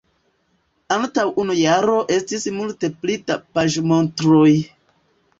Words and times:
antaŭ 0.93 1.25
unu 1.43 1.57
jaro 1.59 1.97
estis 2.15 2.47
multe 2.55 2.89
pli 3.03 3.17
da 3.27 3.37
paĝomontroj. 3.59 4.49